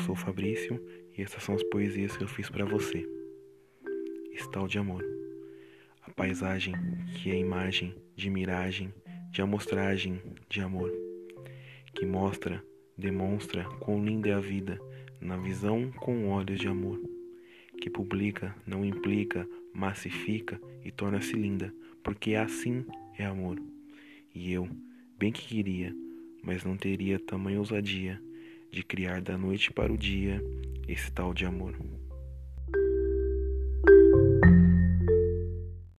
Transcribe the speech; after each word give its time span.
sou 0.00 0.14
o 0.14 0.18
Fabrício 0.18 0.82
e 1.16 1.22
essas 1.22 1.42
são 1.42 1.54
as 1.54 1.62
poesias 1.62 2.16
que 2.16 2.24
eu 2.24 2.28
fiz 2.28 2.48
para 2.48 2.64
você. 2.64 3.06
Estal 4.32 4.66
de 4.66 4.78
amor. 4.78 5.04
A 6.02 6.10
paisagem 6.10 6.74
que 7.14 7.30
é 7.30 7.38
imagem 7.38 7.94
de 8.16 8.30
miragem, 8.30 8.92
de 9.30 9.42
amostragem 9.42 10.20
de 10.48 10.60
amor, 10.60 10.90
que 11.94 12.06
mostra, 12.06 12.64
demonstra 12.96 13.64
quão 13.78 14.04
linda 14.04 14.30
é 14.30 14.32
a 14.32 14.40
vida 14.40 14.80
na 15.20 15.36
visão 15.36 15.90
com 15.92 16.28
olhos 16.28 16.58
de 16.58 16.66
amor, 16.66 16.98
que 17.80 17.90
publica, 17.90 18.54
não 18.66 18.84
implica, 18.84 19.46
massifica 19.72 20.60
e 20.84 20.90
torna-se 20.90 21.34
linda, 21.34 21.72
porque 22.02 22.34
assim 22.34 22.86
é 23.18 23.24
amor. 23.24 23.60
E 24.34 24.52
eu, 24.52 24.68
bem 25.18 25.30
que 25.30 25.46
queria, 25.46 25.94
mas 26.42 26.64
não 26.64 26.76
teria 26.76 27.18
tamanha 27.18 27.58
ousadia 27.58 28.20
de 28.70 28.82
criar 28.82 29.20
da 29.20 29.36
noite 29.36 29.72
para 29.72 29.92
o 29.92 29.98
dia 29.98 30.42
esse 30.86 31.10
tal 31.10 31.34
de 31.34 31.44
amor. 31.44 31.74